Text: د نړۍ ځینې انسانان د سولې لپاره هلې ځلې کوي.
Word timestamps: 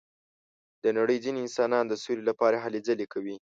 د 0.83 0.85
نړۍ 0.97 1.17
ځینې 1.23 1.39
انسانان 1.45 1.83
د 1.87 1.93
سولې 2.03 2.23
لپاره 2.29 2.57
هلې 2.63 2.79
ځلې 2.87 3.05
کوي. 3.13 3.29